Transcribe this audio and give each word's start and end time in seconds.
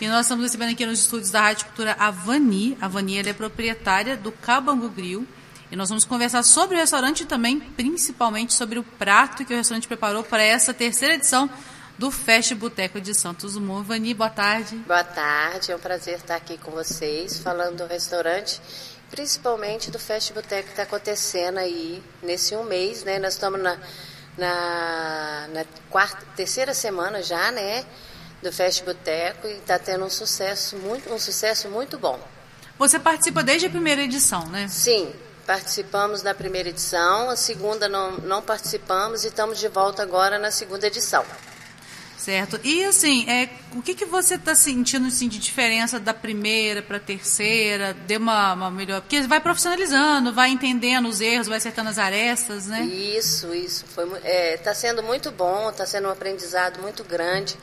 E 0.00 0.08
nós 0.08 0.24
estamos 0.24 0.42
recebendo 0.44 0.72
aqui 0.72 0.86
nos 0.86 1.00
estúdios 1.00 1.30
da 1.30 1.42
Rádio 1.42 1.66
Cultura 1.66 1.94
a 1.98 2.10
Vani. 2.10 2.74
A 2.80 2.88
Vani 2.88 3.18
é 3.18 3.32
proprietária 3.34 4.16
do 4.16 4.32
Cabangu 4.32 4.88
Grill. 4.88 5.28
E 5.70 5.76
nós 5.76 5.90
vamos 5.90 6.06
conversar 6.06 6.42
sobre 6.42 6.74
o 6.74 6.80
restaurante 6.80 7.24
e 7.24 7.26
também, 7.26 7.60
principalmente, 7.60 8.54
sobre 8.54 8.78
o 8.78 8.82
prato 8.82 9.44
que 9.44 9.52
o 9.52 9.56
restaurante 9.56 9.86
preparou 9.86 10.24
para 10.24 10.42
essa 10.42 10.72
terceira 10.72 11.16
edição 11.16 11.50
do 11.98 12.10
Fest 12.10 12.54
Boteco 12.54 12.98
de 12.98 13.12
Santos 13.12 13.52
Dumont. 13.52 13.86
Vani, 13.86 14.14
boa 14.14 14.30
tarde. 14.30 14.74
Boa 14.86 15.04
tarde, 15.04 15.70
é 15.70 15.76
um 15.76 15.78
prazer 15.78 16.14
estar 16.14 16.36
aqui 16.36 16.56
com 16.56 16.70
vocês, 16.70 17.38
falando 17.38 17.76
do 17.76 17.86
restaurante, 17.86 18.58
principalmente 19.10 19.90
do 19.90 19.98
Fest 19.98 20.32
Boteco 20.32 20.64
que 20.64 20.70
está 20.70 20.84
acontecendo 20.84 21.58
aí 21.58 22.02
nesse 22.22 22.56
um 22.56 22.64
mês, 22.64 23.04
né? 23.04 23.18
Nós 23.18 23.34
estamos 23.34 23.60
na, 23.60 23.76
na, 24.38 25.48
na 25.52 25.64
quarta, 25.90 26.24
terceira 26.34 26.72
semana 26.72 27.22
já, 27.22 27.52
né? 27.52 27.84
Do 28.42 28.52
Fest 28.52 28.84
Boteco 28.84 29.46
e 29.46 29.52
está 29.52 29.78
tendo 29.78 30.04
um 30.04 30.10
sucesso 30.10 30.76
muito, 30.76 31.12
um 31.12 31.18
sucesso 31.18 31.68
muito 31.68 31.98
bom. 31.98 32.18
Você 32.78 32.98
participa 32.98 33.42
desde 33.42 33.66
a 33.66 33.70
primeira 33.70 34.02
edição, 34.02 34.46
né? 34.48 34.66
Sim, 34.68 35.12
participamos 35.46 36.22
da 36.22 36.34
primeira 36.34 36.68
edição, 36.68 37.28
a 37.28 37.36
segunda 37.36 37.88
não, 37.88 38.12
não 38.18 38.40
participamos 38.40 39.24
e 39.24 39.28
estamos 39.28 39.58
de 39.58 39.68
volta 39.68 40.02
agora 40.02 40.38
na 40.38 40.50
segunda 40.50 40.86
edição. 40.86 41.24
Certo. 42.20 42.60
E 42.62 42.84
assim, 42.84 43.28
é, 43.30 43.48
o 43.74 43.80
que, 43.80 43.94
que 43.94 44.04
você 44.04 44.34
está 44.34 44.54
sentindo 44.54 45.06
assim, 45.06 45.26
de 45.26 45.38
diferença 45.38 45.98
da 45.98 46.12
primeira 46.12 46.82
para 46.82 46.98
a 46.98 47.00
terceira? 47.00 47.94
Deu 47.94 48.20
uma, 48.20 48.52
uma, 48.52 48.70
melhor. 48.70 49.00
Porque 49.00 49.22
vai 49.22 49.40
profissionalizando, 49.40 50.30
vai 50.30 50.50
entendendo 50.50 51.08
os 51.08 51.22
erros, 51.22 51.48
vai 51.48 51.56
acertando 51.56 51.88
as 51.88 51.96
arestas, 51.96 52.66
né? 52.66 52.82
Isso, 52.82 53.54
isso. 53.54 53.86
Está 53.86 54.02
é, 54.22 54.56
tá 54.58 54.74
sendo 54.74 55.02
muito 55.02 55.30
bom, 55.30 55.70
está 55.70 55.86
sendo 55.86 56.08
um 56.08 56.10
aprendizado 56.10 56.78
muito 56.82 57.02
grande. 57.04 57.56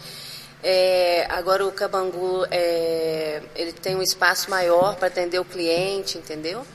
É, 0.64 1.28
agora 1.30 1.66
o 1.66 1.72
Cabangu 1.72 2.46
é, 2.50 3.42
ele 3.56 3.72
tem 3.72 3.96
um 3.96 4.02
espaço 4.02 4.50
maior 4.50 4.96
para 4.96 5.08
atender 5.08 5.40
o 5.40 5.46
cliente, 5.46 6.18
entendeu? 6.18 6.66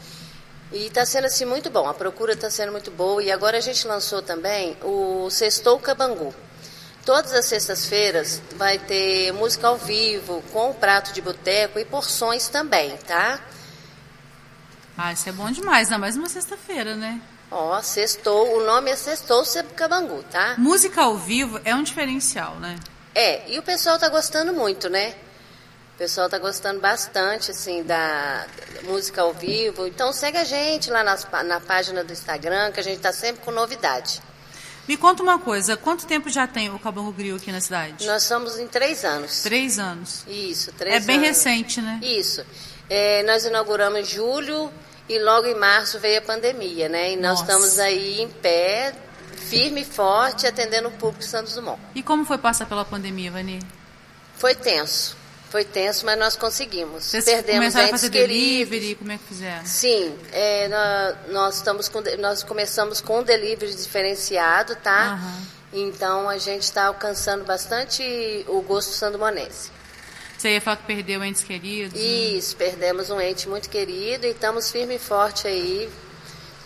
E 0.72 0.86
está 0.86 1.04
sendo 1.04 1.26
assim 1.26 1.44
muito 1.44 1.68
bom, 1.68 1.86
a 1.86 1.92
procura 1.92 2.32
está 2.32 2.48
sendo 2.48 2.72
muito 2.72 2.90
boa. 2.90 3.22
E 3.22 3.30
agora 3.30 3.58
a 3.58 3.60
gente 3.60 3.86
lançou 3.86 4.22
também 4.22 4.76
o 4.82 5.28
Sextou 5.30 5.78
Cabangu. 5.78 6.34
Todas 7.04 7.32
as 7.32 7.46
sextas-feiras 7.46 8.40
vai 8.56 8.78
ter 8.78 9.32
música 9.32 9.66
ao 9.66 9.76
vivo, 9.76 10.42
com 10.52 10.70
o 10.70 10.74
prato 10.74 11.12
de 11.12 11.20
boteco 11.20 11.78
e 11.78 11.84
porções 11.84 12.48
também, 12.48 12.96
tá? 12.98 13.40
Ah, 14.96 15.12
isso 15.12 15.28
é 15.28 15.32
bom 15.32 15.50
demais, 15.50 15.88
ainda 15.88 15.98
mais 15.98 16.16
uma 16.16 16.28
sexta-feira, 16.28 16.94
né? 16.94 17.20
Ó, 17.50 17.76
oh, 17.76 17.82
sextou, 17.82 18.56
o 18.56 18.64
nome 18.64 18.90
é 18.90 18.96
Sextou 18.96 19.42
Cabangu, 19.76 20.22
tá? 20.30 20.54
Música 20.56 21.02
ao 21.02 21.18
vivo 21.18 21.60
é 21.64 21.74
um 21.74 21.82
diferencial, 21.82 22.54
né? 22.56 22.76
É, 23.14 23.50
e 23.50 23.58
o 23.58 23.62
pessoal 23.62 23.98
tá 23.98 24.08
gostando 24.08 24.52
muito, 24.52 24.88
né? 24.88 25.14
O 25.94 25.98
pessoal 25.98 26.28
tá 26.28 26.38
gostando 26.38 26.80
bastante, 26.80 27.50
assim, 27.50 27.82
da, 27.82 28.46
música 28.82 29.22
ao 29.22 29.32
vivo. 29.32 29.86
Então 29.86 30.12
segue 30.12 30.38
a 30.38 30.44
gente 30.44 30.90
lá 30.90 31.02
nas, 31.02 31.26
na 31.44 31.60
página 31.60 32.02
do 32.02 32.12
Instagram, 32.12 32.72
que 32.72 32.80
a 32.80 32.82
gente 32.82 33.00
tá 33.00 33.12
sempre 33.12 33.44
com 33.44 33.50
novidade. 33.50 34.20
Me 34.88 34.96
conta 34.96 35.22
uma 35.22 35.38
coisa, 35.38 35.76
quanto 35.76 36.06
tempo 36.06 36.28
já 36.28 36.46
tem 36.46 36.68
o 36.68 36.78
Cabango 36.78 37.12
Grill 37.12 37.36
aqui 37.36 37.52
na 37.52 37.60
cidade? 37.60 38.04
Nós 38.04 38.24
somos 38.24 38.58
em 38.58 38.66
três 38.66 39.04
anos. 39.04 39.42
Três 39.42 39.78
anos. 39.78 40.24
Isso, 40.26 40.72
três 40.72 40.96
anos. 40.96 41.08
É 41.08 41.12
bem 41.12 41.20
recente, 41.20 41.80
né? 41.80 42.00
Isso. 42.02 42.44
É, 42.90 43.22
nós 43.22 43.44
inauguramos 43.44 44.00
em 44.00 44.04
julho 44.04 44.72
e 45.08 45.18
logo 45.20 45.46
em 45.46 45.54
março 45.54 46.00
veio 46.00 46.18
a 46.18 46.22
pandemia, 46.22 46.88
né? 46.88 47.12
E 47.12 47.16
nós 47.16 47.40
Nossa. 47.40 47.42
estamos 47.42 47.78
aí 47.78 48.20
em 48.20 48.28
pé, 48.28 48.92
firme 49.42 49.82
e 49.82 49.84
forte, 49.84 50.46
atendendo 50.46 50.88
o 50.88 50.92
público 50.92 51.20
de 51.20 51.26
Santos 51.26 51.54
Dumont. 51.54 51.80
E 51.94 52.02
como 52.02 52.24
foi 52.24 52.38
passar 52.38 52.66
pela 52.66 52.84
pandemia, 52.84 53.30
Vani? 53.30 53.60
Foi 54.36 54.54
tenso. 54.54 55.16
Foi 55.50 55.64
tenso, 55.64 56.06
mas 56.06 56.18
nós 56.18 56.34
conseguimos. 56.34 57.04
Vocês 57.04 57.26
Perdemos 57.26 57.58
começaram 57.58 57.88
a 57.88 57.90
fazer 57.90 58.08
delivery? 58.08 58.94
Como 58.94 59.12
é 59.12 59.18
que 59.18 59.24
fizeram? 59.24 59.66
Sim, 59.66 60.16
é, 60.32 60.66
nós, 61.28 61.56
estamos 61.56 61.90
com, 61.90 62.00
nós 62.18 62.42
começamos 62.42 63.02
com 63.02 63.18
um 63.18 63.22
delivery 63.22 63.74
diferenciado, 63.74 64.74
tá? 64.76 65.20
Uhum. 65.22 65.46
Então 65.88 66.28
a 66.28 66.38
gente 66.38 66.62
está 66.62 66.86
alcançando 66.86 67.44
bastante 67.44 68.02
o 68.48 68.62
gosto 68.62 68.92
sandumonense. 68.92 69.70
Você 70.38 70.54
ia 70.54 70.60
falar 70.60 70.78
que 70.78 70.86
perdeu 70.86 71.22
entes 71.22 71.44
queridos? 71.44 72.00
Né? 72.00 72.06
Isso, 72.06 72.56
né? 72.58 72.66
perdemos 72.66 73.10
um 73.10 73.20
ente 73.20 73.48
muito 73.48 73.68
querido 73.68 74.26
e 74.26 74.30
estamos 74.30 74.70
firme 74.70 74.96
e 74.96 74.98
forte 74.98 75.46
aí, 75.46 75.88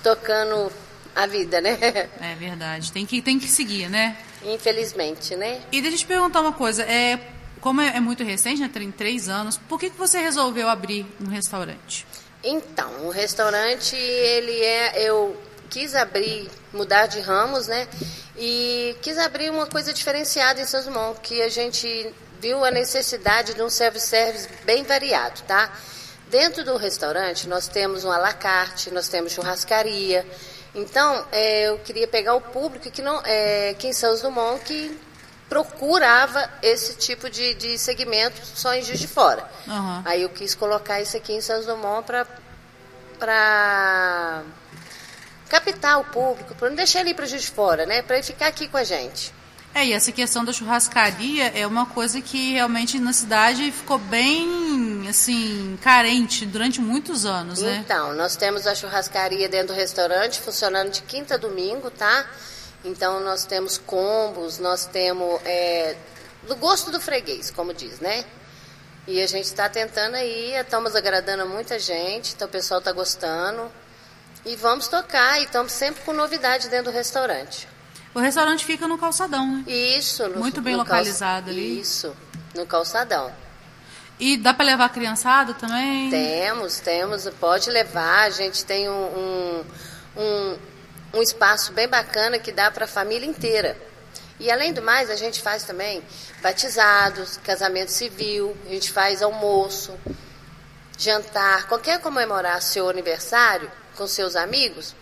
tocando 0.03 0.73
a 1.17 1.27
vida, 1.27 1.63
né? 1.63 1.79
É 2.21 2.35
verdade, 2.35 2.93
tem 2.93 3.07
que, 3.07 3.23
tem 3.23 3.39
que 3.39 3.49
seguir, 3.49 3.89
né? 3.89 4.19
Infelizmente, 4.45 5.35
né? 5.35 5.63
E 5.73 5.81
deixa 5.81 5.97
eu 5.97 6.01
te 6.01 6.07
perguntar 6.07 6.43
uma 6.43 6.53
coisa, 6.53 6.83
é, 6.83 7.19
como 7.59 7.81
é, 7.81 7.97
é, 7.97 8.01
muito 8.01 8.23
recente, 8.23 8.61
né, 8.61 8.71
tem 8.73 8.93
três 8.93 9.27
anos, 9.27 9.57
por 9.57 9.81
que, 9.81 9.89
que 9.89 9.97
você 9.97 10.19
resolveu 10.19 10.69
abrir 10.69 11.07
um 11.19 11.29
restaurante? 11.29 12.07
Então, 12.45 13.07
o 13.07 13.11
restaurante, 13.11 13.97
ele 13.97 14.61
é, 14.61 15.09
eu 15.09 15.35
quis 15.71 15.95
abrir, 15.95 16.51
mudar 16.71 17.07
de 17.07 17.19
ramos, 17.21 17.67
né, 17.67 17.89
e 18.37 18.95
quis 19.01 19.17
abrir 19.17 19.51
uma 19.51 19.67
coisa 19.67 19.95
diferenciada 19.95 20.61
em 20.61 20.67
São 20.67 20.85
Dumont, 20.85 21.19
que 21.23 21.41
a 21.41 21.49
gente 21.49 22.13
viu 22.43 22.63
a 22.63 22.71
necessidade 22.71 23.55
de 23.55 23.63
um 23.63 23.71
service-service 23.71 24.49
bem 24.67 24.85
variado, 24.85 25.41
tá? 25.47 25.73
Dentro 26.29 26.63
do 26.63 26.77
restaurante, 26.77 27.49
nós 27.49 27.69
temos 27.69 28.05
um 28.05 28.11
alacarte, 28.11 28.91
nós 28.91 29.09
temos 29.09 29.33
churrascaria, 29.33 30.27
então, 30.77 31.27
é, 31.33 31.69
eu 31.69 31.79
queria 31.79 32.07
pegar 32.07 32.35
o 32.35 32.41
público 32.41 32.91
que 32.91 33.01
não, 33.01 33.21
é, 33.25 33.75
que 33.79 33.89
em 33.89 33.93
São 33.95 34.15
Dumont 34.21 34.63
que 34.63 34.97
procurava 35.49 36.51
esse 36.63 36.97
tipo 36.97 37.31
de, 37.31 37.55
de 37.55 37.79
segmento 37.79 38.45
só 38.45 38.75
em 38.75 38.83
Juiz 38.83 38.99
de 38.99 39.09
Fora. 39.09 39.49
Uhum. 39.67 40.03
Aí 40.05 40.23
eu 40.23 40.29
quis 40.29 40.55
colocar 40.55 41.01
isso 41.01 41.17
aqui 41.17 41.33
em 41.33 41.41
Santos 41.41 41.67
Dumont 41.67 42.07
para 43.19 44.43
captar 45.49 46.01
o 46.01 46.05
público, 46.05 46.55
para 46.55 46.69
não 46.69 46.77
deixar 46.77 47.01
ele 47.01 47.15
para 47.15 47.25
Juiz 47.25 47.43
de 47.43 47.51
Fora, 47.51 47.87
né? 47.87 48.03
Para 48.03 48.17
ele 48.17 48.25
ficar 48.25 48.49
aqui 48.49 48.69
com 48.69 48.77
a 48.77 48.85
gente. 48.85 49.33
É, 49.77 49.85
e 49.85 49.93
essa 49.93 50.11
questão 50.11 50.43
da 50.43 50.55
churrascaria 50.55 51.49
é 51.49 51.67
uma 51.67 51.85
coisa 51.85 52.19
que 52.23 52.55
realmente 52.55 52.99
na 52.99 53.13
cidade 53.13 53.71
ficou 53.71 53.99
bem, 53.99 55.07
assim, 55.07 55.79
carente 55.83 56.47
durante 56.47 56.81
muitos 56.81 57.27
anos, 57.27 57.61
né? 57.61 57.85
Então, 57.85 58.15
nós 58.15 58.37
temos 58.37 58.67
a 58.67 58.75
churrascaria 58.75 59.51
dentro 59.51 59.69
do 59.69 59.73
restaurante, 59.75 60.41
funcionando 60.41 60.93
de 60.93 61.03
quinta 61.03 61.35
a 61.35 61.37
domingo, 61.37 61.91
tá? 61.91 62.27
Então 62.87 63.21
nós 63.21 63.45
temos 63.45 63.77
combos, 63.77 64.59
nós 64.59 64.87
temos 64.87 65.43
é, 65.45 65.95
do 66.49 66.57
gosto 66.57 66.91
do 66.91 66.99
freguês, 66.99 67.51
como 67.51 67.75
diz, 67.75 68.01
né? 68.01 68.25
E 69.07 69.21
a 69.21 69.27
gente 69.27 69.45
está 69.45 69.69
tentando 69.69 70.15
aí, 70.15 70.55
estamos 70.55 70.97
agradando 70.97 71.43
a 71.43 71.47
muita 71.47 71.79
gente, 71.79 72.33
então 72.33 72.49
o 72.49 72.51
pessoal 72.51 72.79
está 72.79 72.93
gostando. 72.93 73.71
E 74.43 74.57
vamos 74.57 74.89
tocar, 74.89 75.39
e 75.39 75.45
estamos 75.45 75.73
sempre 75.73 76.03
com 76.03 76.15
novidade 76.15 76.71
dentro 76.71 76.91
do 76.91 76.97
restaurante. 76.97 77.76
O 78.17 78.21
restaurante 78.21 78.65
fica 78.65 78.89
no 78.89 78.97
calçadão, 78.97 79.47
né? 79.47 79.65
Isso. 79.67 80.27
No, 80.29 80.39
Muito 80.39 80.61
bem 80.63 80.73
no 80.73 80.79
localizado 80.79 81.51
ali. 81.51 81.81
Isso, 81.81 82.17
no 82.55 82.65
calçadão. 82.67 83.31
E 84.19 84.39
dá 84.39 84.55
para 84.55 84.65
levar 84.65 84.87
a 84.87 84.89
criançada 84.89 85.53
também? 85.53 86.09
Temos, 86.09 86.81
temos. 86.81 87.29
Pode 87.39 87.69
levar. 87.71 88.25
A 88.25 88.31
gente 88.31 88.65
tem 88.65 88.89
um, 88.89 89.05
um, 89.05 89.65
um 90.17 90.59
um 91.17 91.23
espaço 91.23 91.73
bem 91.73 91.89
bacana 91.89 92.39
que 92.39 92.53
dá 92.53 92.71
para 92.71 92.85
a 92.85 92.89
família 92.89 93.27
inteira. 93.27 93.77
E 94.39 94.51
além 94.51 94.73
do 94.73 94.83
mais, 94.83 95.09
a 95.09 95.17
gente 95.17 95.41
faz 95.41 95.63
também 95.65 96.03
batizados, 96.43 97.39
casamento 97.39 97.91
civil, 97.91 98.57
a 98.67 98.69
gente 98.69 98.93
faz 98.93 99.23
almoço, 99.23 99.99
jantar, 100.99 101.67
qualquer 101.69 102.01
comemorar 102.01 102.61
seu 102.61 102.89
aniversário 102.89 103.71
com 103.97 104.07
seus 104.07 104.37
amigos, 104.37 104.95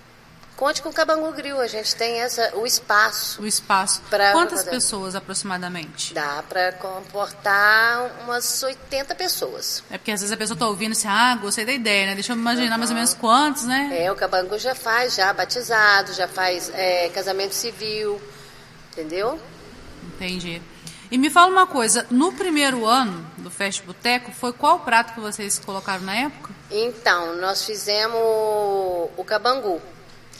Conte 0.64 0.80
com 0.80 0.88
o 0.88 0.92
Cabangu 0.94 1.30
Grill, 1.32 1.60
a 1.60 1.66
gente 1.66 1.94
tem 1.94 2.22
essa, 2.22 2.56
o 2.56 2.66
espaço. 2.66 3.42
O 3.42 3.46
espaço. 3.46 4.00
Pra 4.08 4.32
Quantas 4.32 4.60
poder... 4.60 4.70
pessoas 4.70 5.14
aproximadamente? 5.14 6.14
Dá 6.14 6.42
para 6.48 6.72
comportar 6.72 8.10
umas 8.24 8.62
80 8.62 9.14
pessoas. 9.14 9.84
É 9.90 9.98
porque 9.98 10.10
às 10.10 10.22
vezes 10.22 10.32
a 10.32 10.38
pessoa 10.38 10.54
está 10.54 10.66
ouvindo 10.66 10.92
assim, 10.92 11.06
ah, 11.06 11.36
gostei 11.36 11.66
da 11.66 11.72
ideia, 11.72 12.06
né? 12.06 12.14
Deixa 12.14 12.32
eu 12.32 12.36
imaginar 12.38 12.72
uhum. 12.72 12.78
mais 12.78 12.88
ou 12.88 12.96
menos 12.96 13.12
quantos, 13.12 13.64
né? 13.64 13.90
É, 14.04 14.10
o 14.10 14.14
Cabangu 14.14 14.58
já 14.58 14.74
faz, 14.74 15.16
já 15.16 15.30
batizado, 15.34 16.14
já 16.14 16.26
faz 16.26 16.72
é, 16.72 17.10
casamento 17.10 17.52
civil, 17.52 18.18
entendeu? 18.90 19.38
Entendi. 20.14 20.62
E 21.10 21.18
me 21.18 21.28
fala 21.28 21.52
uma 21.52 21.66
coisa, 21.66 22.06
no 22.10 22.32
primeiro 22.32 22.86
ano 22.86 23.22
do 23.36 23.50
Fest 23.50 23.82
Boteco, 23.82 24.32
foi 24.32 24.54
qual 24.54 24.80
prato 24.80 25.12
que 25.12 25.20
vocês 25.20 25.58
colocaram 25.58 26.04
na 26.04 26.16
época? 26.16 26.54
Então, 26.70 27.36
nós 27.36 27.66
fizemos 27.66 28.16
o 28.16 29.24
cabangu 29.26 29.82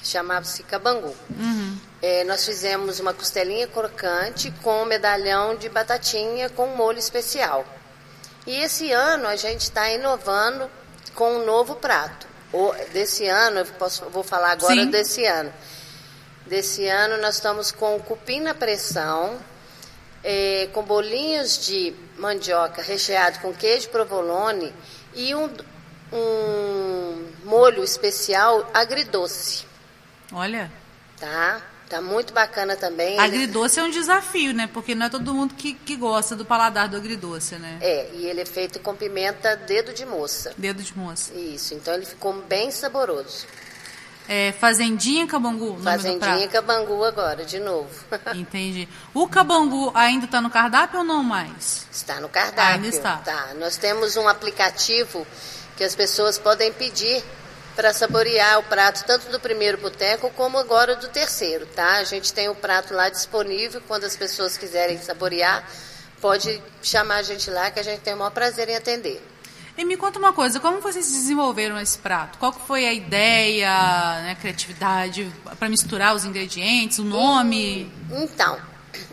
chamava-se 0.08 0.62
Cabangu. 0.62 1.14
Uhum. 1.30 1.78
É, 2.02 2.24
nós 2.24 2.44
fizemos 2.44 3.00
uma 3.00 3.14
costelinha 3.14 3.66
crocante 3.66 4.50
com 4.62 4.82
um 4.82 4.84
medalhão 4.84 5.56
de 5.56 5.68
batatinha 5.68 6.50
com 6.50 6.66
molho 6.68 6.98
especial. 6.98 7.64
E 8.46 8.56
esse 8.56 8.92
ano 8.92 9.26
a 9.26 9.36
gente 9.36 9.62
está 9.62 9.90
inovando 9.90 10.70
com 11.14 11.36
um 11.36 11.44
novo 11.44 11.76
prato. 11.76 12.26
O, 12.52 12.72
desse 12.92 13.26
ano, 13.26 13.60
eu 13.60 13.66
posso, 13.66 14.04
vou 14.10 14.22
falar 14.22 14.52
agora 14.52 14.74
Sim. 14.74 14.90
desse 14.90 15.24
ano. 15.24 15.52
Desse 16.46 16.86
ano 16.86 17.16
nós 17.22 17.36
estamos 17.36 17.72
com 17.72 17.98
cupim 18.00 18.40
na 18.40 18.52
pressão, 18.52 19.38
é, 20.22 20.68
com 20.72 20.82
bolinhos 20.82 21.64
de 21.64 21.94
mandioca 22.18 22.82
recheado 22.82 23.38
com 23.40 23.52
queijo 23.52 23.88
provolone 23.88 24.72
e 25.14 25.34
um, 25.34 25.50
um 26.12 27.26
molho 27.44 27.82
especial 27.82 28.70
agridoce. 28.74 29.66
Olha. 30.34 30.70
Tá? 31.18 31.62
Tá 31.88 32.00
muito 32.00 32.32
bacana 32.32 32.76
também. 32.76 33.18
Agridoce 33.18 33.78
ele... 33.78 33.86
é 33.86 33.88
um 33.88 33.92
desafio, 33.92 34.52
né? 34.54 34.68
Porque 34.72 34.94
não 34.94 35.06
é 35.06 35.08
todo 35.08 35.34
mundo 35.34 35.54
que, 35.54 35.74
que 35.74 35.96
gosta 35.96 36.34
do 36.34 36.44
paladar 36.44 36.88
do 36.88 36.96
agridoce, 36.96 37.56
né? 37.56 37.78
É, 37.80 38.10
e 38.14 38.26
ele 38.26 38.40
é 38.40 38.46
feito 38.46 38.80
com 38.80 38.96
pimenta 38.96 39.54
dedo 39.56 39.92
de 39.92 40.04
moça. 40.04 40.52
Dedo 40.56 40.82
de 40.82 40.96
moça. 40.96 41.32
Isso, 41.34 41.74
então 41.74 41.94
ele 41.94 42.06
ficou 42.06 42.32
bem 42.32 42.70
saboroso. 42.70 43.46
É, 44.26 44.52
Fazendinha 44.52 45.26
Cabangu, 45.26 45.78
Fazendinha 45.82 46.48
Cabangu 46.48 47.04
agora, 47.04 47.44
de 47.44 47.60
novo. 47.60 47.90
Entendi. 48.34 48.88
O 49.12 49.28
Cabangu 49.28 49.92
ainda 49.94 50.24
está 50.24 50.40
no 50.40 50.48
cardápio 50.48 51.00
ou 51.00 51.04
não 51.04 51.22
mais? 51.22 51.86
Está 51.92 52.20
no 52.20 52.28
cardápio. 52.30 52.76
Ainda 52.76 52.88
está. 52.88 53.18
Tá. 53.18 53.52
Nós 53.58 53.76
temos 53.76 54.16
um 54.16 54.26
aplicativo 54.26 55.26
que 55.76 55.84
as 55.84 55.94
pessoas 55.94 56.38
podem 56.38 56.72
pedir 56.72 57.22
para 57.74 57.92
saborear 57.92 58.58
o 58.58 58.62
prato 58.64 59.04
tanto 59.04 59.30
do 59.30 59.40
primeiro 59.40 59.78
boteco 59.78 60.30
como 60.30 60.58
agora 60.58 60.96
do 60.96 61.08
terceiro, 61.08 61.66
tá? 61.66 61.96
A 61.96 62.04
gente 62.04 62.32
tem 62.32 62.48
o 62.48 62.54
prato 62.54 62.94
lá 62.94 63.08
disponível, 63.08 63.82
quando 63.86 64.04
as 64.04 64.16
pessoas 64.16 64.56
quiserem 64.56 65.00
saborear, 65.00 65.68
pode 66.20 66.62
chamar 66.82 67.16
a 67.16 67.22
gente 67.22 67.50
lá 67.50 67.70
que 67.70 67.80
a 67.80 67.82
gente 67.82 68.00
tem 68.00 68.14
o 68.14 68.16
maior 68.16 68.30
prazer 68.30 68.68
em 68.68 68.76
atender. 68.76 69.22
E 69.76 69.84
me 69.84 69.96
conta 69.96 70.20
uma 70.20 70.32
coisa, 70.32 70.60
como 70.60 70.80
vocês 70.80 71.10
desenvolveram 71.10 71.78
esse 71.80 71.98
prato? 71.98 72.38
Qual 72.38 72.52
foi 72.52 72.86
a 72.86 72.92
ideia, 72.92 73.68
né, 74.22 74.36
criatividade 74.40 75.30
para 75.58 75.68
misturar 75.68 76.14
os 76.14 76.24
ingredientes, 76.24 77.00
o 77.00 77.04
nome? 77.04 77.92
Então, 78.12 78.56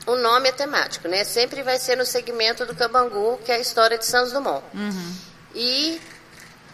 o 0.06 0.16
nome 0.16 0.50
é 0.50 0.52
temático, 0.52 1.08
né? 1.08 1.24
Sempre 1.24 1.64
vai 1.64 1.80
ser 1.80 1.98
no 1.98 2.06
segmento 2.06 2.64
do 2.64 2.76
Cabangu, 2.76 3.40
que 3.44 3.52
é 3.52 3.56
a 3.56 3.60
história 3.60 3.98
de 3.98 4.06
Santos 4.06 4.32
Dumont. 4.32 4.64
Uhum. 4.72 5.16
E 5.56 6.00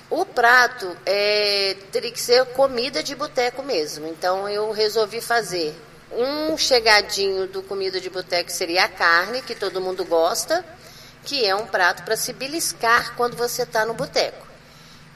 o 0.10 0.26
prato 0.26 0.96
é, 1.06 1.76
teria 1.92 2.12
que 2.12 2.20
ser 2.20 2.46
comida 2.48 3.04
de 3.04 3.16
boteco 3.16 3.62
mesmo. 3.64 4.08
Então 4.08 4.48
eu 4.48 4.72
resolvi 4.72 5.22
fazer 5.22 5.76
um 6.12 6.58
chegadinho 6.58 7.48
do 7.48 7.62
comida 7.62 8.00
de 8.00 8.10
boteco 8.10 8.52
seria 8.52 8.86
a 8.86 8.88
carne, 8.88 9.42
que 9.42 9.54
todo 9.54 9.82
mundo 9.82 10.06
gosta 10.06 10.64
que 11.28 11.46
é 11.46 11.54
um 11.54 11.68
prato 11.68 12.04
para 12.04 12.16
se 12.16 12.32
beliscar 12.32 13.14
quando 13.16 13.36
você 13.36 13.64
está 13.64 13.86
no 13.86 13.94
boteco. 13.94 14.48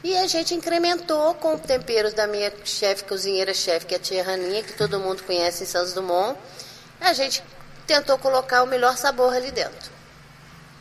E 0.03 0.17
a 0.17 0.27
gente 0.27 0.53
incrementou 0.53 1.33
com 1.35 1.57
temperos 1.57 2.13
da 2.13 2.27
minha 2.27 2.51
chefe 2.65 3.05
cozinheira 3.05 3.53
chefe, 3.53 3.85
que 3.85 3.93
é 3.93 3.97
a 3.97 3.99
tia 3.99 4.21
Raninha, 4.21 4.61
que 4.61 4.73
todo 4.73 4.99
mundo 4.99 5.23
conhece 5.23 5.63
em 5.63 5.65
Santos 5.65 5.93
Dumont. 5.93 6.37
A 6.99 7.13
gente 7.13 7.41
tentou 7.87 8.17
colocar 8.17 8.61
o 8.61 8.67
melhor 8.67 8.97
sabor 8.97 9.33
ali 9.33 9.51
dentro. 9.51 9.89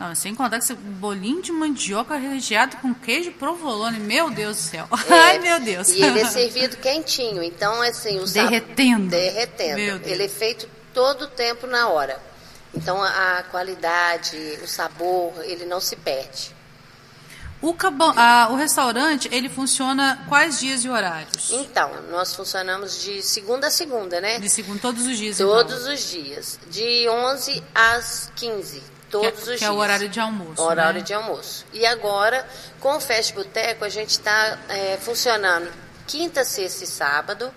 Não, 0.01 0.15
sem 0.15 0.33
contar 0.33 0.57
que 0.57 0.63
esse 0.63 0.73
bolinho 0.73 1.43
de 1.43 1.51
mandioca 1.51 2.15
recheado 2.15 2.75
com 2.77 2.91
queijo 2.91 3.31
provolone, 3.33 3.99
meu 3.99 4.31
Deus 4.31 4.57
do 4.57 4.63
céu. 4.63 4.87
É, 5.07 5.13
Ai, 5.13 5.37
meu 5.37 5.59
Deus. 5.59 5.89
E 5.89 6.01
ele 6.01 6.21
é 6.21 6.25
servido 6.25 6.77
quentinho, 6.77 7.43
então 7.43 7.79
assim, 7.83 8.19
o 8.19 8.25
derretendo. 8.25 9.11
Sabor, 9.11 9.19
derretendo. 9.19 9.79
Ele 10.09 10.23
é 10.23 10.27
feito 10.27 10.67
todo 10.91 11.25
o 11.25 11.27
tempo 11.27 11.67
na 11.67 11.87
hora. 11.89 12.19
Então 12.73 12.99
a 12.99 13.43
qualidade, 13.51 14.35
o 14.63 14.67
sabor, 14.67 15.33
ele 15.43 15.65
não 15.65 15.79
se 15.79 15.95
perde. 15.95 16.55
O, 17.61 17.75
cabão, 17.75 18.11
a, 18.17 18.47
o 18.49 18.55
restaurante, 18.55 19.29
ele 19.31 19.49
funciona 19.49 20.25
quais 20.27 20.59
dias 20.59 20.83
e 20.83 20.89
horários? 20.89 21.51
Então, 21.51 21.91
nós 22.09 22.33
funcionamos 22.33 23.03
de 23.03 23.21
segunda 23.21 23.67
a 23.67 23.69
segunda, 23.69 24.19
né? 24.19 24.39
De 24.39 24.49
segunda, 24.49 24.79
todos 24.79 25.05
os 25.05 25.15
dias, 25.15 25.37
Todos 25.37 25.81
então. 25.81 25.93
os 25.93 26.09
dias. 26.09 26.59
De 26.71 27.07
11 27.07 27.63
às 27.75 28.31
15. 28.35 28.81
Todos 29.11 29.29
que, 29.29 29.35
os 29.35 29.39
que 29.39 29.45
dias. 29.49 29.59
Que 29.59 29.65
é 29.65 29.71
o 29.71 29.75
horário 29.75 30.09
de 30.09 30.19
almoço. 30.19 30.61
Horário 30.61 30.99
né? 30.99 31.05
de 31.05 31.13
almoço. 31.13 31.65
E 31.73 31.85
agora, 31.85 32.47
com 32.79 32.95
o 32.95 32.99
Fast 32.99 33.33
Boteco, 33.33 33.83
a 33.83 33.89
gente 33.89 34.11
está 34.11 34.57
é, 34.69 34.97
funcionando 34.97 35.69
quinta, 36.07 36.43
sexta 36.43 36.83
e 36.83 36.87
sábado, 36.87 37.53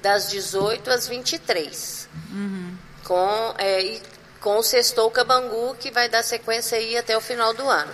das 0.00 0.28
18 0.28 0.90
às 0.90 1.08
23. 1.08 2.08
Uhum. 2.32 2.76
Com, 3.04 3.54
é, 3.58 3.82
e 3.82 4.02
com 4.40 4.58
o 4.58 4.62
Sextou 4.62 5.10
Cabangu, 5.10 5.74
que 5.76 5.90
vai 5.90 6.08
dar 6.08 6.22
sequência 6.22 6.78
aí 6.78 6.96
até 6.96 7.16
o 7.16 7.20
final 7.20 7.54
do 7.54 7.68
ano. 7.68 7.92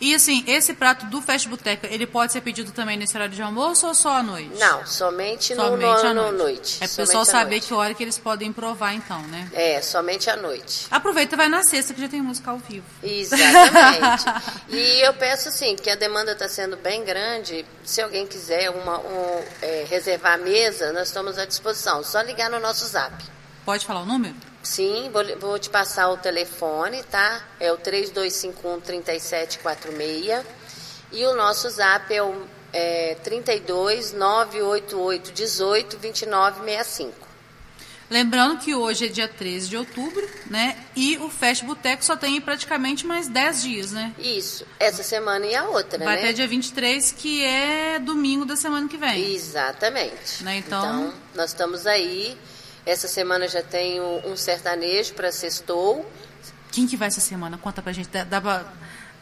E 0.00 0.14
assim, 0.14 0.44
esse 0.46 0.74
prato 0.74 1.06
do 1.06 1.20
Fast 1.20 1.48
Boteca, 1.48 1.86
ele 1.90 2.06
pode 2.06 2.32
ser 2.32 2.40
pedido 2.40 2.72
também 2.72 2.96
nesse 2.96 3.16
horário 3.16 3.34
de 3.34 3.42
almoço 3.42 3.86
ou 3.86 3.94
só 3.94 4.16
à 4.18 4.22
noite? 4.22 4.58
Não, 4.58 4.86
somente, 4.86 5.54
somente 5.54 6.02
no, 6.02 6.08
à 6.08 6.14
no, 6.14 6.32
noite. 6.32 6.38
noite. 6.38 6.76
É 6.80 6.86
para 6.86 6.92
o 6.92 6.96
pessoal 6.96 7.24
saber 7.24 7.60
que 7.60 7.72
hora 7.72 7.94
que 7.94 8.02
eles 8.02 8.18
podem 8.18 8.52
provar 8.52 8.94
então, 8.94 9.20
né? 9.22 9.48
É, 9.52 9.80
somente 9.80 10.28
à 10.28 10.36
noite. 10.36 10.86
Aproveita 10.90 11.34
e 11.34 11.36
vai 11.36 11.48
na 11.48 11.62
sexta 11.62 11.94
que 11.94 12.00
já 12.00 12.08
tem 12.08 12.20
música 12.20 12.50
ao 12.50 12.58
vivo. 12.58 12.86
Exatamente. 13.02 14.24
e 14.68 15.06
eu 15.06 15.14
peço 15.14 15.48
assim, 15.48 15.76
que 15.76 15.90
a 15.90 15.94
demanda 15.94 16.32
está 16.32 16.48
sendo 16.48 16.76
bem 16.76 17.04
grande, 17.04 17.64
se 17.84 18.00
alguém 18.00 18.26
quiser 18.26 18.70
uma, 18.70 18.98
um, 18.98 19.44
é, 19.62 19.84
reservar 19.88 20.34
a 20.34 20.38
mesa, 20.38 20.92
nós 20.92 21.08
estamos 21.08 21.38
à 21.38 21.44
disposição. 21.44 22.02
Só 22.02 22.20
ligar 22.22 22.50
no 22.50 22.60
nosso 22.60 22.86
zap. 22.86 23.14
Pode 23.64 23.86
falar 23.86 24.02
o 24.02 24.06
número? 24.06 24.34
Sim, 24.64 25.10
vou, 25.12 25.22
vou 25.38 25.56
te 25.58 25.70
passar 25.70 26.08
o 26.08 26.16
telefone, 26.16 27.02
tá? 27.04 27.44
É 27.60 27.70
o 27.70 27.78
3251-3746. 27.78 30.44
E 31.12 31.24
o 31.26 31.34
nosso 31.34 31.68
zap 31.70 32.12
é 32.12 32.22
o 32.22 32.34
é, 32.72 33.16
32 33.22 34.12
988 34.12 35.32
18 35.32 35.98
2965. 35.98 37.24
Lembrando 38.10 38.58
que 38.58 38.74
hoje 38.74 39.06
é 39.06 39.08
dia 39.08 39.26
13 39.26 39.68
de 39.68 39.76
outubro, 39.76 40.28
né? 40.50 40.76
E 40.94 41.16
o 41.18 41.30
Fest 41.30 41.64
Boteco 41.64 42.04
só 42.04 42.16
tem 42.16 42.40
praticamente 42.40 43.06
mais 43.06 43.28
10 43.28 43.62
dias, 43.62 43.92
né? 43.92 44.12
Isso. 44.18 44.66
Essa 44.78 45.02
semana 45.02 45.46
e 45.46 45.54
a 45.54 45.64
outra, 45.64 45.98
Vai 45.98 46.16
né? 46.16 46.22
até 46.22 46.32
dia 46.32 46.46
23, 46.46 47.12
que 47.12 47.42
é 47.42 47.98
domingo 47.98 48.44
da 48.44 48.56
semana 48.56 48.88
que 48.88 48.96
vem. 48.96 49.34
Exatamente. 49.34 50.44
Né? 50.44 50.58
Então... 50.58 50.84
então, 50.84 51.14
nós 51.34 51.50
estamos 51.50 51.86
aí. 51.86 52.36
Essa 52.86 53.08
semana 53.08 53.48
já 53.48 53.62
tenho 53.62 54.04
um 54.26 54.36
sertanejo 54.36 55.14
para 55.14 55.32
sextou. 55.32 56.08
Quem 56.70 56.86
que 56.86 56.96
vai 56.96 57.08
essa 57.08 57.20
semana? 57.20 57.56
Conta 57.56 57.80
pra 57.80 57.92
gente. 57.92 58.08
Dá, 58.08 58.24
dá 58.24 58.40
pra... 58.40 58.64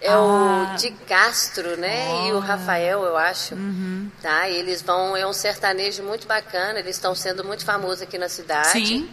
É 0.01 0.11
Ah. 0.11 0.73
o 0.75 0.77
de 0.77 0.91
Castro, 1.07 1.77
né? 1.77 2.27
E 2.27 2.33
o 2.33 2.41
Rafael, 2.41 3.05
eu 3.05 3.17
acho. 3.17 3.55
Uhum. 3.55 4.11
Tá? 4.21 4.49
E 4.49 4.57
eles 4.57 4.83
vão, 4.83 5.17
é 5.17 5.25
um 5.25 5.33
sertanejo 5.33 6.03
muito 6.03 6.27
bacana, 6.27 6.81
eles 6.81 6.97
estão 6.97 7.15
sendo 7.15 7.45
muito 7.45 7.65
famosos 7.65 8.03
aqui 8.03 8.19
na 8.19 8.29
cidade. 8.29 8.71
Sim. 8.85 9.09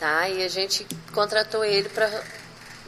Tá? 0.00 0.28
E 0.28 0.42
a 0.42 0.48
gente 0.48 0.84
contratou 1.12 1.64
ele 1.64 1.88
para 1.88 2.10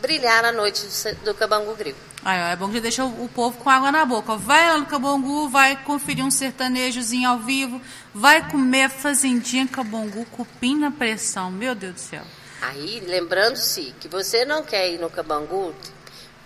brilhar 0.01 0.43
na 0.43 0.51
noite 0.51 0.85
do, 1.25 1.33
Cabangu 1.35 1.73
Grill. 1.77 1.95
Aí, 2.29 2.41
ó, 2.41 2.47
é 2.49 2.57
bom 2.57 2.69
que 2.69 2.81
deixa 2.81 3.05
o, 3.05 3.25
o 3.25 3.29
povo 3.29 3.57
com 3.59 3.71
água 3.71 3.93
na 3.93 4.05
boca. 4.05 4.33
ó. 4.33 4.37
Vai 4.37 4.67
lá 4.69 4.79
no 4.79 4.87
Cabongu, 4.87 5.49
vai 5.49 5.77
conferir 5.85 6.25
um 6.25 6.31
sertanejozinho 6.31 7.29
ao 7.29 7.39
vivo, 7.39 7.81
vai 8.13 8.51
comer 8.51 8.83
a 8.83 8.89
fazendinha 8.89 9.65
Cabongu, 9.69 10.25
cupim 10.33 10.77
na 10.77 10.91
pressão. 10.91 11.53
Meu 11.53 11.73
Deus 11.73 11.95
do 11.95 12.01
céu. 12.01 12.23
Aí, 12.61 13.01
lembrando-se 13.07 13.95
que 14.01 14.09
você 14.09 14.45
não 14.45 14.65
quer 14.65 14.91
ir 14.91 14.99
no 14.99 15.09
Cabangu, 15.09 15.73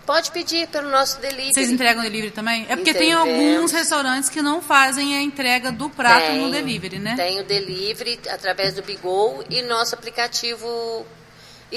pode 0.04 0.30
pedir 0.32 0.68
pelo 0.68 0.90
nosso 0.90 1.18
delivery. 1.18 1.54
Vocês 1.54 1.70
entregam 1.70 2.02
delivery 2.02 2.30
também? 2.30 2.66
É 2.68 2.76
porque 2.76 2.92
tem 2.92 3.12
Entregamos. 3.12 3.54
alguns 3.54 3.72
restaurantes 3.72 4.28
que 4.28 4.42
não 4.42 4.60
fazem 4.60 5.16
a 5.16 5.22
entrega 5.22 5.72
do 5.72 5.88
prato 5.88 6.26
Tem, 6.26 6.42
no 6.42 6.50
delivery, 6.50 6.98
né? 6.98 7.16
Tem 7.16 7.40
o 7.40 7.44
delivery 7.44 8.20
através 8.28 8.74
do 8.74 8.82
Bigol 8.82 9.42
e 9.48 9.62
nosso 9.62 9.94
aplicativo 9.94 11.06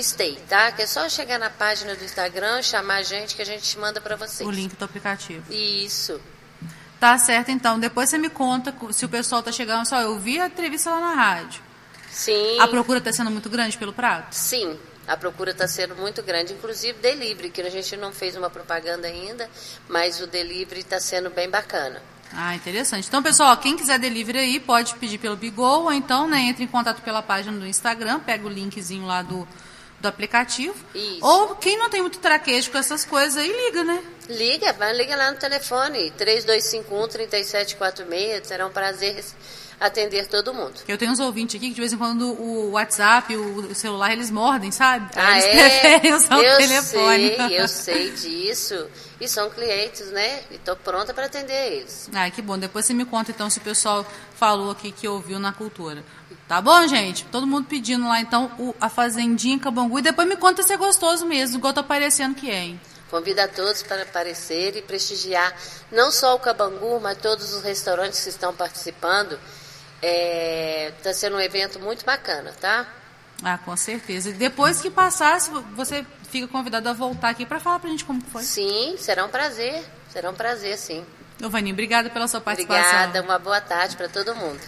Stay, 0.02 0.38
tá? 0.50 0.72
Que 0.72 0.84
é 0.84 0.88
só 0.88 1.08
chegar 1.08 1.38
na 1.38 1.50
página 1.50 1.96
do 1.96 2.04
Instagram, 2.04 2.62
chamar 2.62 2.96
a 2.96 3.04
gente 3.04 3.36
que 3.36 3.42
a 3.42 3.46
gente 3.46 3.78
manda 3.78 4.02
para 4.02 4.16
vocês. 4.16 4.48
O 4.48 4.52
link 4.52 4.76
do 4.76 4.86
aplicativo. 4.86 5.54
Isso. 5.54 6.20
Tá 7.00 7.18
certo, 7.18 7.52
então. 7.52 7.80
Depois 7.80 8.10
você 8.10 8.18
me 8.18 8.30
conta 8.30 8.74
se 8.92 9.06
o 9.06 9.10
pessoal 9.10 9.44
tá 9.44 9.52
chegando. 9.52 9.86
Só 9.86 10.02
eu 10.02 10.18
vi 10.18 10.40
a 10.40 10.48
entrevista 10.48 10.90
lá 10.90 11.00
na 11.00 11.14
rádio. 11.14 11.62
Sim. 12.10 12.60
A 12.60 12.68
procura 12.68 13.02
tá 13.02 13.12
sendo 13.12 13.30
muito 13.30 13.50
grande 13.50 13.78
pelo 13.78 13.92
prato? 13.92 14.34
Sim. 14.34 14.80
A 15.06 15.18
procura 15.18 15.52
está 15.52 15.68
sendo 15.68 15.96
muito 15.96 16.24
grande, 16.24 16.54
inclusive 16.54 16.98
delivery, 17.00 17.50
que 17.50 17.62
a 17.62 17.70
gente 17.70 17.98
não 17.98 18.14
fez 18.14 18.38
uma 18.38 18.50
propaganda 18.50 19.08
ainda, 19.08 19.50
mas 19.90 20.22
o 20.22 20.28
delivery 20.28 20.80
está 20.80 21.00
sendo 21.00 21.30
bem 21.30 21.50
bacana. 21.50 22.02
Ah, 22.32 22.56
interessante. 22.56 23.08
Então, 23.08 23.22
pessoal, 23.22 23.56
quem 23.58 23.76
quiser 23.76 24.00
delivery 24.00 24.40
aí, 24.40 24.60
pode 24.60 24.96
pedir 24.96 25.18
pelo 25.18 25.36
Bigol, 25.36 25.84
ou 25.84 25.94
então, 25.94 26.28
né, 26.28 26.40
entre 26.40 26.64
em 26.64 26.68
contato 26.68 27.02
pela 27.02 27.22
página 27.22 27.60
do 27.60 27.68
Instagram, 27.68 28.22
pega 28.22 28.48
o 28.48 28.50
linkzinho 28.50 29.06
lá 29.06 29.22
do, 29.22 29.48
do 30.04 30.08
aplicativo. 30.08 30.76
Isso. 30.94 31.26
Ou 31.26 31.56
quem 31.56 31.76
não 31.78 31.90
tem 31.90 32.02
muito 32.02 32.20
traquejo 32.20 32.70
com 32.70 32.78
essas 32.78 33.06
coisas 33.06 33.38
aí, 33.38 33.48
liga, 33.48 33.86
né? 33.86 34.04
Liga, 34.30 34.74
vai, 34.74 34.94
liga 34.94 35.16
lá 35.16 35.32
no 35.32 35.38
telefone, 35.38 36.12
3251-3746, 36.20 38.44
será 38.44 38.68
um 38.68 38.72
prazer 38.72 39.24
atender 39.84 40.28
todo 40.28 40.54
mundo. 40.54 40.74
Eu 40.88 40.98
tenho 40.98 41.12
uns 41.12 41.20
ouvintes 41.20 41.58
aqui 41.58 41.68
que 41.68 41.76
de 41.76 41.82
vez 41.82 41.92
em 41.92 41.98
quando 41.98 42.26
o 42.40 42.72
WhatsApp, 42.72 43.36
o, 43.36 43.76
celular, 43.76 44.14
eles 44.14 44.32
mordem, 44.32 44.72
sabe? 44.72 45.10
Ah, 45.16 45.34
eles 45.34 45.46
é? 45.46 45.52
preferem 45.52 46.14
usar 46.14 46.42
eu 46.42 46.54
o 46.54 46.58
telefone. 46.58 47.36
sei, 47.36 47.60
eu 47.62 47.68
sei 47.68 48.12
disso. 48.12 48.88
E 49.20 49.28
são 49.28 49.50
clientes, 49.50 50.08
né? 50.12 50.44
E 50.52 50.56
estou 50.56 50.76
pronta 50.76 51.14
para 51.14 51.26
atender 51.26 51.74
eles. 51.74 52.10
Ah, 52.14 52.30
que 52.30 52.42
bom. 52.42 52.58
Depois 52.58 52.86
você 52.86 52.94
me 52.94 53.06
conta 53.06 53.32
então 53.32 53.50
se 53.50 53.58
o 53.58 53.62
pessoal 53.62 54.06
falou 54.36 54.72
aqui 54.72 54.92
que 54.92 55.08
ouviu 55.08 55.38
na 55.40 55.52
cultura. 55.52 56.04
Tá 56.48 56.54
Tá 56.54 56.62
bom, 56.62 56.88
gente? 56.88 57.26
Todo 57.26 57.48
mundo 57.48 57.68
pedindo 57.68 58.08
lá, 58.08 58.20
então, 58.22 58.52
o, 58.60 58.76
a 58.80 58.88
Fazendinha 58.88 59.60
Cabangu. 59.60 60.00
E 60.00 60.02
depois 60.02 60.28
me 60.28 60.38
conta 60.38 60.64
se 60.64 60.72
é 60.72 60.78
gostoso 60.78 61.26
mesmo, 61.26 61.58
igual 61.58 61.74
tá 61.74 61.82
parecendo 61.82 62.36
que 62.36 62.50
é, 62.50 62.66
hein? 62.66 62.82
Convido 63.10 63.42
a 63.42 63.48
todos 63.48 63.84
para 63.84 64.04
aparecer 64.04 64.76
e 64.76 64.82
prestigiar 64.82 65.54
não 65.92 66.12
só 66.12 66.36
o 66.36 66.40
Cabangu, 66.40 67.00
mas 67.02 67.18
todos 67.18 67.54
os 67.54 67.64
restaurantes 67.64 68.24
que 68.24 68.30
estão 68.30 68.54
participando. 68.54 69.40
Está 70.04 70.10
é, 70.10 70.94
tá 71.02 71.14
sendo 71.14 71.38
um 71.38 71.40
evento 71.40 71.80
muito 71.80 72.04
bacana, 72.06 72.52
tá? 72.60 72.86
Ah, 73.42 73.58
com 73.58 73.76
certeza. 73.78 74.30
E 74.30 74.34
depois 74.34 74.82
que 74.82 74.90
passar, 74.90 75.40
você 75.76 76.06
fica 76.30 76.48
convidado 76.48 76.90
a 76.90 76.94
voltar 76.94 77.30
aqui 77.30 77.46
para 77.46 77.60
falar 77.60 77.80
para 77.80 77.88
a 77.88 77.92
gente 77.92 78.04
como 78.04 78.22
foi. 78.22 78.44
Sim, 78.44 78.96
será 78.98 79.24
um 79.26 79.30
prazer. 79.30 79.84
Será 80.12 80.30
um 80.30 80.34
prazer, 80.34 80.78
sim. 80.78 81.06
Vaninho, 81.40 81.74
obrigada 81.74 82.10
pela 82.10 82.28
sua 82.28 82.40
participação. 82.40 82.84
Obrigada, 82.84 83.22
uma 83.22 83.40
boa 83.40 83.60
tarde 83.60 83.96
para 83.96 84.08
todo 84.08 84.36
mundo. 84.36 84.60